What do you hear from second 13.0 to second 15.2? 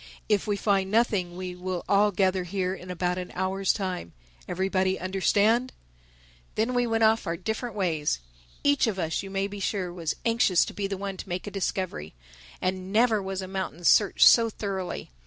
was a mountain searched so thoroughly.